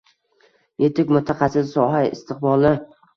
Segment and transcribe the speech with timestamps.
[0.83, 2.73] Yetuk mutaxassis– soha istiqboli